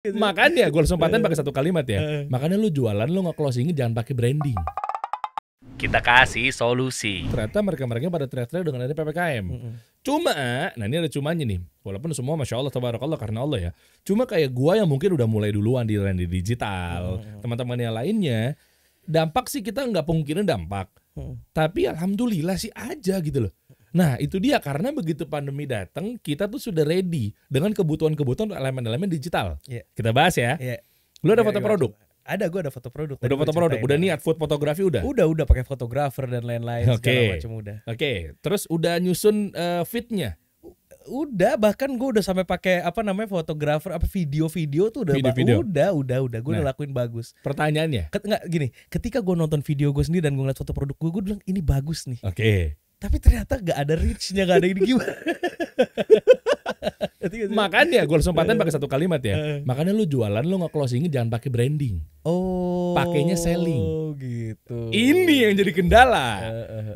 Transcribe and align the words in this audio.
Makanya 0.00 0.72
gue 0.72 0.80
langsung 0.80 0.96
paten 0.96 1.20
pakai 1.20 1.36
satu 1.36 1.52
kalimat 1.52 1.84
ya. 1.84 2.24
Makanya 2.32 2.56
lu 2.56 2.72
jualan 2.72 3.04
lu 3.04 3.20
nggak 3.20 3.36
closingin 3.36 3.76
jangan 3.76 3.92
pakai 3.92 4.16
branding. 4.16 4.56
Kita 5.76 6.00
kasih 6.00 6.52
solusi. 6.56 7.28
Ternyata 7.28 7.60
mereka-mereka 7.60 8.08
pada 8.08 8.24
teriak-teriak 8.24 8.64
dengan 8.64 8.80
ada 8.88 8.96
PPKM. 8.96 9.44
Cuma, 10.00 10.32
nah 10.72 10.84
ini 10.88 11.04
ada 11.04 11.10
cumanya 11.12 11.44
nih. 11.44 11.60
Walaupun 11.84 12.16
semua 12.16 12.32
masya 12.32 12.56
Allah, 12.56 12.72
tabarakallah 12.72 13.20
karena 13.20 13.44
Allah 13.44 13.58
ya. 13.60 13.70
Cuma 14.00 14.24
kayak 14.24 14.48
gua 14.56 14.80
yang 14.80 14.88
mungkin 14.88 15.12
udah 15.12 15.28
mulai 15.28 15.52
duluan 15.52 15.84
di 15.84 16.00
di 16.00 16.24
digital, 16.24 17.20
teman-teman 17.44 17.76
yang 17.76 17.92
lainnya, 17.92 18.56
dampak 19.04 19.52
sih 19.52 19.60
kita 19.60 19.84
nggak 19.84 20.08
pungkirin 20.08 20.48
dampak. 20.48 20.88
Tapi 21.52 21.84
alhamdulillah 21.92 22.56
sih 22.56 22.72
aja 22.72 23.20
gitu 23.20 23.48
loh. 23.48 23.52
Nah 23.92 24.14
itu 24.16 24.36
dia 24.36 24.58
karena 24.58 24.90
begitu 24.90 25.24
pandemi 25.24 25.64
datang 25.64 26.14
kita 26.16 26.46
tuh 26.46 26.58
sudah 26.58 26.82
ready 26.82 27.30
dengan 27.46 27.70
kebutuhan-kebutuhan 27.70 28.50
elemen-elemen 28.50 29.06
digital. 29.06 29.58
Iya. 29.64 29.82
Kita 29.90 30.10
bahas 30.10 30.34
ya. 30.34 30.54
Iya. 30.56 30.78
Lu 31.20 31.30
ada 31.30 31.40
Iya, 31.40 31.48
foto 31.48 31.60
produk? 31.60 31.90
Ada 32.20 32.44
gue 32.46 32.60
ada 32.60 32.70
foto 32.70 32.88
produk. 32.88 33.16
Udah 33.18 33.36
foto 33.36 33.52
produk? 33.52 33.78
Udah 33.78 33.96
niat 33.96 34.20
food 34.20 34.36
fotografi 34.36 34.82
udah? 34.82 35.02
Udah 35.02 35.26
udah 35.26 35.44
pakai 35.44 35.62
fotografer 35.62 36.24
dan 36.26 36.42
lain-lain 36.42 36.86
Oke. 36.88 37.02
segala 37.02 37.34
macam 37.34 37.50
udah. 37.56 37.76
Oke, 37.84 38.10
terus 38.38 38.62
udah 38.66 38.94
nyusun 38.96 39.50
eh, 39.50 39.82
fitnya? 39.84 40.38
Udah 41.06 41.56
bahkan 41.56 41.90
gue 41.90 42.08
udah 42.12 42.22
sampai 42.22 42.44
pakai 42.44 42.80
apa 42.80 43.00
namanya 43.00 43.26
fotografer 43.26 43.90
apa 43.90 44.04
video-video 44.06 44.88
tuh 44.88 45.02
udah 45.02 45.14
ba- 45.14 45.32
Video-video. 45.32 45.64
udah 45.64 45.88
udah 45.90 46.18
udah 46.22 46.38
gue 46.38 46.52
udah 46.52 46.62
Nah. 46.62 46.70
lakuin 46.70 46.92
bagus. 46.92 47.32
Pertanyaannya? 47.40 48.08
Ket, 48.08 48.22
nggak 48.22 48.42
gini, 48.46 48.68
ketika 48.86 49.18
gue 49.18 49.34
nonton 49.34 49.58
video 49.58 49.90
gue 49.90 50.04
sendiri 50.04 50.22
dan 50.22 50.36
gue 50.36 50.44
ngeliat 50.44 50.56
foto 50.56 50.70
produk 50.70 50.94
gue, 50.94 51.10
gue 51.10 51.22
bilang 51.24 51.40
ini 51.42 51.58
bagus 51.58 52.04
nih. 52.04 52.20
Oke. 52.22 52.76
Tapi 53.00 53.16
ternyata 53.16 53.56
gak 53.56 53.74
ada 53.74 53.94
reach-nya, 53.96 54.44
gak 54.44 54.60
ada 54.60 54.68
ini 54.68 54.80
gimana. 54.84 55.08
Makanya 57.50 58.04
gue 58.04 58.14
langsung 58.14 58.32
paten 58.32 58.56
pakai 58.56 58.72
satu 58.72 58.86
kalimat 58.86 59.18
ya. 59.20 59.60
Makanya 59.62 59.90
lu 59.90 60.04
jualan 60.04 60.40
lu 60.40 60.56
nggak 60.56 60.68
closingin 60.68 61.08
jangan 61.08 61.28
pakai 61.30 61.48
branding. 61.48 61.98
oh, 62.22 62.92
pakainya 62.92 63.34
selling. 63.34 63.80
Oh 63.80 64.08
gitu. 64.14 64.88
Ini 64.90 65.48
yang 65.48 65.52
jadi 65.54 65.70
kendala. 65.72 66.28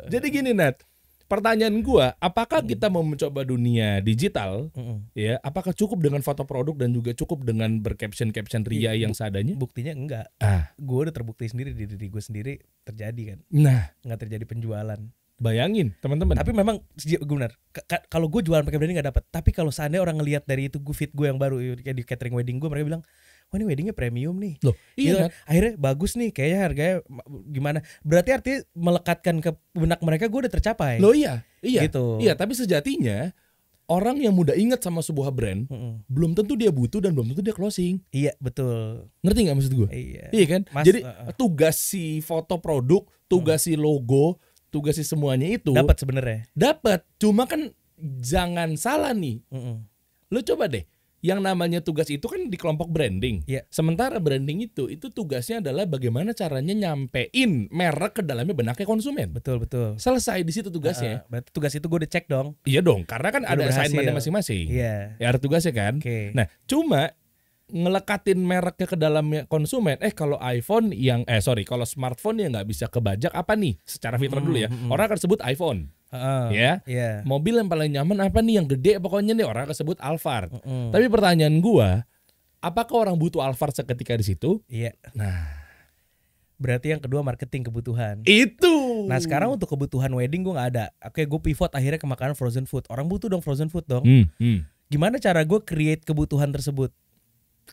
Jadi 0.05 0.25
gini 0.29 0.51
Nat, 0.51 0.81
pertanyaan 1.25 1.73
gua, 1.79 2.13
apakah 2.19 2.61
kita 2.61 2.85
mau 2.85 3.01
mencoba 3.01 3.41
dunia 3.41 3.97
digital? 3.99 4.69
Mm-mm. 4.73 5.07
Ya, 5.13 5.37
apakah 5.41 5.71
cukup 5.71 6.01
dengan 6.01 6.19
foto 6.21 6.43
produk 6.43 6.73
dan 6.75 6.91
juga 6.91 7.13
cukup 7.13 7.41
dengan 7.41 7.79
bercaption 7.79 8.29
caption 8.29 8.61
ria 8.61 8.91
Iya, 8.91 9.07
yang 9.07 9.13
seadanya? 9.13 9.53
Buktinya 9.55 9.93
enggak. 9.93 10.25
Ah, 10.37 10.69
Gue 10.75 11.07
udah 11.07 11.13
terbukti 11.13 11.47
sendiri 11.47 11.71
di 11.71 11.85
diri 11.85 12.05
gue 12.05 12.21
sendiri 12.21 12.53
terjadi 12.83 13.21
kan. 13.33 13.39
nah, 13.49 13.81
Nggak 14.01 14.19
terjadi 14.21 14.43
penjualan. 14.45 14.99
Bayangin 15.35 15.91
teman-teman. 15.99 16.35
Tapi 16.35 16.51
memang 16.51 16.79
benar. 17.21 17.51
ka- 17.69 17.85
ka- 17.85 18.05
Kalau 18.07 18.31
gue 18.31 18.39
jualan 18.39 18.63
pakai 18.63 18.79
branding 18.79 18.97
nggak 18.97 19.09
dapat. 19.11 19.23
Tapi 19.27 19.49
kalau 19.51 19.69
seandainya 19.69 20.01
orang 20.01 20.19
ngelihat 20.19 20.43
dari 20.43 20.67
itu 20.67 20.79
gue 20.79 20.95
fit 20.95 21.11
gue 21.11 21.27
yang 21.27 21.35
baru 21.35 21.59
kayak 21.75 21.95
di 21.95 22.03
catering 22.03 22.35
wedding 22.35 22.57
gue 22.57 22.67
mereka 22.67 22.85
bilang, 22.87 23.03
wah 23.45 23.55
ini 23.55 23.65
weddingnya 23.67 23.91
premium 23.91 24.35
nih. 24.39 24.55
Loh, 24.63 24.75
Gitu 24.95 25.11
iya 25.11 25.27
kan. 25.27 25.29
Nat. 25.29 25.33
Akhirnya 25.45 25.73
bagus 25.75 26.11
nih, 26.15 26.29
kayaknya 26.31 26.59
harganya 26.63 26.95
ma- 27.05 27.27
gimana? 27.45 27.79
Berarti 28.01 28.29
artinya 28.31 28.59
melekatkan 28.73 29.35
ke 29.39 29.51
benak 29.75 29.99
mereka 29.99 30.25
gue 30.25 30.39
udah 30.47 30.53
tercapai. 30.53 31.03
Loh 31.03 31.11
iya, 31.11 31.43
iya. 31.59 31.83
Gitu. 31.83 32.23
Iya, 32.23 32.33
tapi 32.33 32.55
sejatinya 32.55 33.35
orang 33.85 34.17
yang 34.17 34.33
mudah 34.33 34.57
ingat 34.57 34.81
sama 34.81 35.05
sebuah 35.05 35.29
brand 35.29 35.69
Mm-mm. 35.69 36.01
belum 36.09 36.33
tentu 36.33 36.57
dia 36.57 36.73
butuh 36.73 36.97
dan 36.97 37.13
belum 37.13 37.35
tentu 37.35 37.45
dia 37.45 37.53
closing. 37.53 38.01
Iya 38.09 38.33
betul. 38.39 39.11
Ngerti 39.21 39.39
nggak 39.45 39.57
maksud 39.61 39.73
gue? 39.77 39.89
Iya. 39.93 40.25
Iya 40.33 40.45
kan? 40.49 40.61
Mas- 40.73 40.85
Jadi 40.89 40.99
uh, 41.05 41.29
uh. 41.29 41.33
tugas 41.37 41.75
si 41.77 42.17
foto 42.23 42.57
produk, 42.57 43.05
tugas 43.29 43.69
si 43.69 43.77
logo, 43.77 44.41
tugas 44.75 44.99
si 44.99 45.07
semuanya 45.07 45.47
itu 45.47 45.71
Dapat 45.71 45.95
sebenarnya. 45.95 46.43
dapat. 46.51 47.07
Cuma 47.15 47.47
kan 47.47 47.71
jangan 48.19 48.75
salah 48.75 49.15
nih. 49.15 49.39
Mm-mm. 49.47 49.87
Lu 50.27 50.43
coba 50.43 50.67
deh. 50.67 50.83
Yang 51.25 51.41
namanya 51.41 51.81
tugas 51.81 52.05
itu 52.13 52.21
kan 52.21 52.37
di 52.37 52.53
kelompok 52.53 52.85
branding. 52.93 53.41
Iya. 53.49 53.65
Sementara 53.73 54.21
branding 54.21 54.61
itu 54.61 54.93
itu 54.93 55.09
tugasnya 55.09 55.57
adalah 55.57 55.89
bagaimana 55.89 56.37
caranya 56.37 56.69
nyampein 56.75 57.65
merek 57.73 58.19
ke 58.19 58.21
dalamnya 58.21 58.53
benaknya 58.53 58.85
konsumen. 58.85 59.33
Betul 59.33 59.57
betul. 59.57 59.97
Selesai 59.97 60.45
di 60.45 60.53
situ 60.53 60.69
tugasnya. 60.69 61.25
Uh, 61.25 61.29
berarti 61.33 61.49
tugas 61.49 61.73
itu 61.73 61.81
gue 61.89 61.97
udah 62.05 62.11
cek 62.13 62.29
dong. 62.29 62.53
Iya 62.69 62.85
dong, 62.85 63.09
karena 63.09 63.29
kan 63.33 63.41
Udah 63.41 63.57
ada 63.57 63.63
assignmentnya 63.73 64.13
masing-masing. 64.13 64.69
Iya. 64.69 65.17
Ya 65.17 65.25
ada 65.33 65.41
tugasnya 65.41 65.73
kan. 65.73 65.97
Oke. 65.97 66.29
Nah, 66.37 66.45
cuma 66.69 67.09
ngelekatin 67.65 68.37
mereknya 68.37 68.85
ke 68.85 68.97
dalamnya 68.97 69.41
konsumen. 69.49 69.97
Eh 69.97 70.13
kalau 70.13 70.37
iPhone 70.37 70.93
yang 70.93 71.25
eh 71.25 71.41
sorry, 71.41 71.65
kalau 71.65 71.83
smartphone 71.83 72.37
yang 72.37 72.53
nggak 72.53 72.67
bisa 72.69 72.85
kebajak 72.85 73.33
apa 73.33 73.57
nih? 73.57 73.77
Secara 73.81 74.21
fitrah 74.21 74.41
dulu 74.41 74.57
ya. 74.57 74.69
Orang 74.87 75.09
akan 75.09 75.19
sebut 75.19 75.39
iPhone, 75.41 75.89
Heeh. 76.13 76.45
ya. 76.53 76.71
Iya. 76.85 77.09
Mobil 77.25 77.57
yang 77.57 77.65
paling 77.65 77.89
nyaman 77.89 78.21
apa 78.21 78.39
nih 78.45 78.61
yang 78.61 78.67
gede 78.69 79.01
pokoknya 79.01 79.33
nih 79.33 79.45
orang 79.45 79.65
akan 79.65 79.75
sebut 79.75 79.97
Alphard. 79.97 80.53
Mm-mm. 80.53 80.93
Tapi 80.93 81.05
pertanyaan 81.09 81.57
gua, 81.57 82.05
apakah 82.61 83.09
orang 83.09 83.17
butuh 83.17 83.41
Alphard 83.41 83.73
seketika 83.73 84.13
di 84.13 84.25
situ? 84.25 84.61
Iya. 84.69 84.93
Nah, 85.17 85.65
Berarti 86.55 86.87
yang 86.87 87.03
kedua 87.03 87.19
marketing 87.19 87.67
kebutuhan. 87.67 88.23
itu. 88.23 89.03
Nah 89.11 89.19
sekarang 89.19 89.51
untuk 89.51 89.67
kebutuhan 89.67 90.07
wedding 90.15 90.39
gue 90.39 90.55
nggak 90.55 90.69
ada. 90.71 90.85
Oke 91.03 91.27
gue 91.27 91.39
pivot 91.43 91.67
akhirnya 91.67 91.99
ke 91.99 92.07
makanan 92.07 92.31
frozen 92.31 92.63
food. 92.63 92.87
Orang 92.87 93.11
butuh 93.11 93.27
dong 93.27 93.43
frozen 93.43 93.67
food 93.67 93.83
dong. 93.83 94.07
Hmm, 94.07 94.31
hmm. 94.39 94.63
Gimana 94.87 95.19
cara 95.19 95.43
gue 95.43 95.59
create 95.59 96.07
kebutuhan 96.07 96.55
tersebut? 96.55 96.95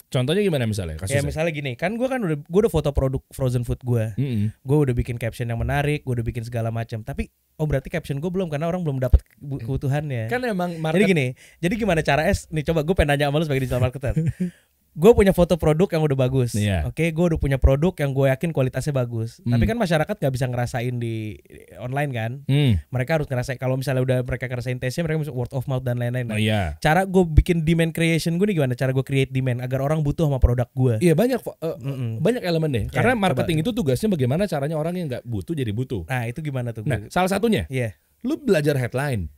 Contohnya 0.09 0.41
gimana 0.41 0.65
misalnya? 0.65 0.97
Ya 0.97 1.01
Kasusnya. 1.01 1.25
misalnya 1.25 1.53
gini, 1.53 1.73
kan 1.75 1.95
gue 1.95 2.05
kan 2.05 2.19
udah 2.19 2.37
gue 2.39 2.61
udah 2.61 2.73
foto 2.73 2.91
produk 2.91 3.21
frozen 3.29 3.63
food 3.63 3.81
gue. 3.81 4.13
Mm-mm. 4.15 4.53
Gue 4.59 4.79
udah 4.79 4.93
bikin 4.93 5.17
caption 5.17 5.47
yang 5.47 5.57
menarik, 5.57 6.01
gue 6.01 6.13
udah 6.13 6.23
bikin 6.23 6.43
segala 6.43 6.69
macam. 6.69 7.01
Tapi 7.01 7.29
oh 7.57 7.65
berarti 7.65 7.89
caption 7.89 8.17
gue 8.17 8.29
belum 8.29 8.49
karena 8.49 8.67
orang 8.67 8.81
belum 8.81 8.97
dapat 8.99 9.21
kebu- 9.23 9.61
kebutuhannya. 9.61 10.29
Kan 10.29 10.41
emang 10.43 10.73
Jadi 10.73 10.83
market 10.83 11.07
gini, 11.07 11.27
jadi 11.59 11.75
gimana 11.75 12.01
cara 12.01 12.25
es? 12.25 12.49
Nih 12.49 12.63
coba 12.63 12.83
gue 12.83 12.93
pengen 12.93 13.13
nanya 13.13 13.29
sama 13.29 13.37
lu 13.37 13.45
sebagai 13.45 13.63
digital 13.63 13.81
marketer. 13.81 14.15
gue 14.93 15.13
punya 15.17 15.33
foto 15.33 15.57
produk 15.57 15.89
yang 15.89 16.05
udah 16.05 16.19
bagus. 16.19 16.53
Iya. 16.53 16.85
Oke, 16.85 17.09
gue 17.09 17.25
udah 17.33 17.41
punya 17.41 17.57
produk 17.57 17.97
yang 17.97 18.13
gue 18.13 18.29
yakin 18.29 18.53
kualitasnya 18.53 18.93
bagus. 18.93 19.41
Hmm. 19.41 19.57
Tapi 19.57 19.65
kan 19.65 19.81
masyarakat 19.81 20.13
gak 20.13 20.33
bisa 20.33 20.45
ngerasain 20.45 21.01
di 21.01 21.41
di 21.41 21.61
online 21.81 22.11
kan. 22.13 22.31
Hmm. 22.45 22.77
Mereka 22.93 23.17
harus 23.17 23.27
ngerasain. 23.27 23.57
Kalau 23.57 23.81
misalnya 23.81 24.05
udah 24.05 24.19
mereka 24.21 24.53
ngerasain 24.53 24.77
tesnya, 24.77 25.09
mereka 25.09 25.25
bisa 25.25 25.33
word 25.33 25.49
of 25.53 25.65
mouth 25.65 25.81
dan 25.81 25.97
lain-lain. 25.97 26.29
Oh 26.29 26.37
iya. 26.37 26.77
Cara 26.79 27.09
gue 27.09 27.25
bikin 27.25 27.65
demand 27.65 27.91
creation 27.91 28.37
gue 28.37 28.53
nih 28.53 28.61
gimana? 28.61 28.77
Cara 28.77 28.93
gue 28.93 29.01
create 29.01 29.33
demand 29.33 29.65
agar 29.65 29.81
orang 29.81 30.05
butuh 30.05 30.29
sama 30.29 30.37
produk 30.37 30.69
gue. 30.71 31.01
Iya 31.01 31.17
banyak 31.17 31.41
Mm-mm. 31.41 32.21
banyak 32.21 32.43
elemen 32.45 32.69
deh. 32.71 32.85
Ya, 32.89 32.93
Karena 32.93 33.17
coba. 33.17 33.25
marketing 33.33 33.65
itu 33.65 33.73
tugasnya 33.73 34.13
bagaimana 34.13 34.45
caranya 34.45 34.77
orang 34.77 34.93
yang 34.95 35.09
nggak 35.09 35.25
butuh 35.25 35.57
jadi 35.57 35.73
butuh. 35.73 36.05
Nah 36.05 36.29
itu 36.29 36.45
gimana 36.45 36.77
tuh? 36.77 36.85
Nah, 36.85 37.09
salah 37.09 37.33
satunya, 37.33 37.65
Iya. 37.73 37.97
lu 38.23 38.37
belajar 38.37 38.77
headline, 38.77 39.33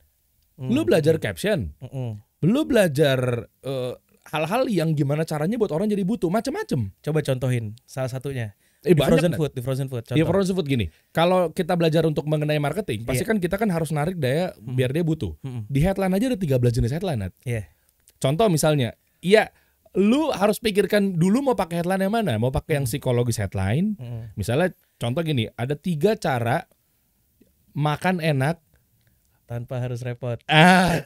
lu 0.59 0.83
Mm. 0.83 0.87
belajar 0.87 1.15
caption, 1.17 1.71
Mm-mm. 1.79 2.19
lu 2.43 2.61
belajar 2.67 3.47
eh, 3.63 3.93
hal-hal 4.25 4.65
yang 4.65 4.93
gimana 4.93 5.21
caranya 5.23 5.55
buat 5.55 5.69
orang 5.69 5.85
jadi 5.85 6.01
butuh, 6.01 6.29
macem-macem. 6.29 6.89
Coba 7.01 7.19
contohin 7.21 7.77
salah 7.85 8.09
satunya. 8.09 8.57
Eh 8.85 8.93
di 8.93 9.01
banyak. 9.01 9.17
frozen 9.17 9.31
food, 9.33 9.51
di 9.57 9.61
frozen 9.65 9.87
food. 9.89 10.03
Contoh. 10.05 10.17
Iya 10.17 10.25
frozen 10.29 10.53
food 10.53 10.67
gini. 10.69 10.85
Kalau 11.09 11.49
kita 11.49 11.73
belajar 11.73 12.05
untuk 12.05 12.29
mengenai 12.29 12.61
marketing, 12.61 13.01
pasti 13.01 13.25
Iya. 13.25 13.29
kan 13.33 13.37
kita 13.41 13.55
kan 13.57 13.69
harus 13.73 13.89
narik 13.89 14.17
daya 14.17 14.53
biar 14.61 14.93
dia 14.93 15.01
butuh. 15.01 15.33
Mm-mm. 15.41 15.65
Di 15.65 15.79
headline 15.81 16.13
aja 16.13 16.25
ada 16.29 16.37
13 16.37 16.69
jenis 16.69 16.93
headline. 16.93 17.33
Iya. 17.41 17.65
Contoh 18.21 18.45
misalnya, 18.45 18.93
iya 19.25 19.49
lu 19.97 20.29
harus 20.29 20.61
pikirkan 20.61 21.17
dulu 21.17 21.41
mau 21.41 21.55
pakai 21.57 21.81
headline 21.81 22.05
yang 22.05 22.13
mana? 22.13 22.37
Mau 22.37 22.53
pakai 22.53 22.77
yang 22.77 22.85
psikologis 22.85 23.41
headline, 23.41 23.97
Mm-mm. 23.97 24.37
Misalnya 24.37 24.69
contoh 25.01 25.21
gini, 25.25 25.49
ada 25.57 25.73
tiga 25.73 26.13
cara 26.13 26.69
makan 27.73 28.21
enak. 28.21 28.61
Tanpa 29.45 29.77
harus 29.77 30.01
repot. 30.01 30.41
Ah, 30.49 31.05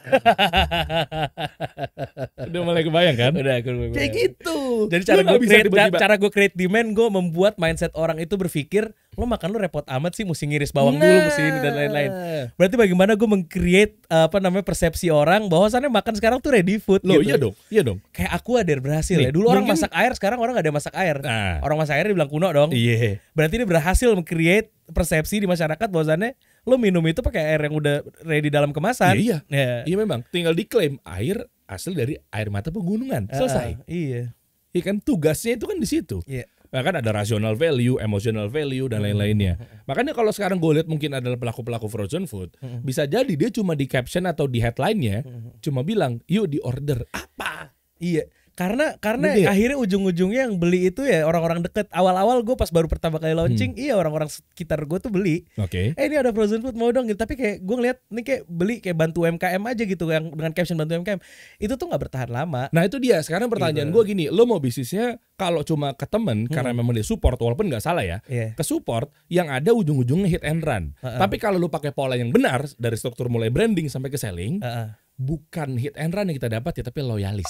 udah 2.40 2.60
mulai 2.62 2.80
kebayang 2.80 3.12
kan? 3.14 3.32
Udah 3.32 3.54
aku 3.60 3.68
udah- 3.68 3.92
Kayak 3.92 4.10
gitu. 4.16 4.58
Jadi 4.88 5.02
cara 5.04 5.20
gue 5.20 5.38
create, 5.38 5.66
tiba-tiba. 5.68 5.98
cara 5.98 6.14
gue 6.16 6.30
create 6.30 6.54
demand 6.56 6.88
gue 6.90 7.08
membuat 7.10 7.54
mindset 7.56 7.92
orang 7.92 8.16
itu 8.16 8.34
berpikir 8.34 8.88
lo 9.12 9.28
makan 9.28 9.52
lo 9.52 9.60
repot 9.60 9.84
amat 9.84 10.16
sih 10.16 10.24
mesti 10.24 10.48
ngiris 10.48 10.72
bawang 10.72 10.96
dulu 10.96 11.16
mesti 11.20 11.40
ini 11.42 11.58
dan 11.60 11.72
lain-lain. 11.74 12.10
Nah. 12.10 12.44
Berarti 12.56 12.74
bagaimana 12.78 13.12
gue 13.12 13.28
meng-create 13.28 13.92
apa 14.08 14.38
namanya 14.38 14.64
persepsi 14.64 15.12
orang 15.12 15.44
bahwasannya 15.46 15.92
makan 15.92 16.14
sekarang 16.16 16.38
tuh 16.40 16.56
ready 16.56 16.80
food 16.80 17.04
Loh, 17.04 17.20
gitu. 17.20 17.28
iya 17.28 17.36
dong, 17.36 17.54
iya 17.68 17.82
dong. 17.84 17.98
Kayak 18.08 18.32
aku 18.34 18.56
ada 18.56 18.72
berhasil 18.74 19.20
Nih, 19.20 19.28
ya. 19.28 19.30
Dulu 19.30 19.46
orang 19.46 19.68
mungkin- 19.68 19.76
masak 19.76 19.92
air, 19.92 20.12
sekarang 20.16 20.38
orang 20.38 20.56
gak 20.56 20.64
ada 20.64 20.72
masak 20.72 20.94
air. 20.96 21.16
Nah, 21.20 21.60
Orang 21.60 21.76
masak 21.76 22.00
air 22.00 22.08
dibilang 22.08 22.30
kuno 22.30 22.48
dong. 22.48 22.72
iya. 22.72 23.20
Berarti 23.36 23.60
dia 23.60 23.68
berhasil 23.68 24.08
meng-create 24.10 24.72
persepsi 24.88 25.38
di 25.38 25.46
masyarakat 25.46 25.86
bahwasannya 25.86 26.32
lo 26.68 26.76
minum 26.76 27.00
itu 27.08 27.20
pakai 27.24 27.56
air 27.56 27.60
yang 27.68 27.74
udah 27.76 28.04
ready 28.24 28.52
dalam 28.52 28.70
kemasan. 28.74 29.16
Iya, 29.16 29.40
Ya. 29.48 29.82
Iya 29.84 29.96
memang, 29.96 30.24
tinggal 30.28 30.52
diklaim 30.52 31.00
air 31.04 31.44
asli 31.64 31.94
dari 31.94 32.14
air 32.34 32.48
mata 32.50 32.68
pegunungan. 32.68 33.30
Selesai. 33.30 33.78
Ah, 33.78 33.86
iya. 33.86 34.34
Iya 34.70 34.82
kan 34.86 35.02
tugasnya 35.02 35.58
itu 35.58 35.66
kan 35.66 35.78
di 35.78 35.88
situ. 35.88 36.18
Iya. 36.26 36.46
Bahkan 36.70 37.02
ada 37.02 37.10
rational 37.10 37.58
value, 37.58 37.98
emotional 37.98 38.46
value 38.46 38.86
dan 38.86 39.02
lain-lainnya. 39.02 39.58
Makanya 39.90 40.14
kalau 40.14 40.30
sekarang 40.30 40.62
gue 40.62 40.78
lihat 40.78 40.86
mungkin 40.86 41.18
adalah 41.18 41.34
pelaku-pelaku 41.34 41.90
frozen 41.90 42.30
food, 42.30 42.54
bisa 42.86 43.10
jadi 43.10 43.26
dia 43.34 43.50
cuma 43.50 43.74
di 43.74 43.90
caption 43.90 44.22
atau 44.30 44.46
di 44.46 44.62
headline-nya 44.62 45.26
cuma 45.58 45.82
bilang, 45.82 46.22
"Yuk 46.30 46.46
di 46.46 46.62
order." 46.62 47.02
Apa? 47.10 47.74
Iya. 47.98 48.30
Karena 48.52 48.94
karena 48.96 49.30
Ngerti 49.30 49.40
nggak? 49.40 49.52
akhirnya 49.52 49.76
ujung-ujungnya 49.78 50.40
yang 50.44 50.54
beli 50.56 50.88
itu 50.88 51.02
ya 51.02 51.24
orang-orang 51.24 51.60
deket. 51.60 51.88
Awal-awal 51.88 52.40
gue 52.40 52.54
pas 52.54 52.68
baru 52.68 52.86
pertama 52.86 53.16
kali 53.16 53.32
Hmm. 53.32 53.40
launching, 53.42 53.72
iya 53.74 53.94
orang-orang 53.94 54.26
sekitar 54.26 54.84
gue 54.84 54.98
tuh 54.98 55.08
beli. 55.08 55.46
Oke. 55.56 55.92
Eh 55.92 56.04
ini 56.04 56.14
ada 56.14 56.30
frozen 56.30 56.60
food 56.60 56.74
mau 56.74 56.88
dong 56.88 57.06
gitu. 57.06 57.16
Tapi 57.16 57.34
kayak 57.34 57.56
gue 57.60 57.76
ngeliat 57.76 57.98
ini 58.06 58.20
kayak 58.20 58.42
beli 58.44 58.74
kayak 58.78 58.96
bantu 58.96 59.22
UMKM 59.22 59.62
aja 59.64 59.82
gitu 59.82 60.04
yang 60.06 60.28
dengan 60.28 60.50
caption 60.50 60.76
bantu 60.76 60.94
UMKM. 60.94 61.20
Itu 61.56 61.74
tuh 61.74 61.86
nggak 61.86 62.02
bertahan 62.02 62.28
lama. 62.28 62.68
Nah 62.68 62.82
itu 62.82 62.96
dia. 62.96 63.18
Sekarang 63.20 63.46
pertanyaan 63.46 63.88
Gitu. 63.88 63.96
gue 63.96 64.02
gini, 64.06 64.24
lo 64.26 64.44
mau 64.44 64.58
bisnisnya 64.58 65.16
kalau 65.34 65.62
cuma 65.62 65.92
ke 65.92 66.04
temen 66.04 66.44
karena 66.46 66.70
memang 66.70 66.92
dia 66.92 67.02
support, 67.02 67.36
walaupun 67.36 67.66
nggak 67.66 67.80
salah 67.80 68.02
ya, 68.02 68.20
Iya. 68.26 68.52
ke 68.52 68.60
support 68.60 69.08
yang 69.26 69.48
ada 69.48 69.72
ujung-ujungnya 69.72 70.28
hit 70.28 70.42
and 70.42 70.60
run. 70.60 70.92
Heeh. 70.98 71.16
Tapi 71.16 71.36
kalau 71.36 71.56
lo 71.56 71.66
pakai 71.66 71.90
pola 71.90 72.12
yang 72.12 72.28
benar 72.28 72.68
dari 72.76 72.94
struktur 72.94 73.26
mulai 73.26 73.48
branding 73.48 73.88
sampai 73.88 74.08
ke 74.08 74.16
selling, 74.16 74.60
Heeh. 74.60 74.92
bukan 75.16 75.76
hit 75.76 75.96
and 75.96 76.12
run 76.12 76.28
yang 76.28 76.36
kita 76.36 76.52
dapat 76.52 76.76
ya, 76.76 76.84
tapi 76.84 77.00
loyalis. 77.00 77.48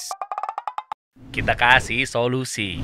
Kita 1.29 1.53
kasih 1.53 2.09
solusi. 2.09 2.81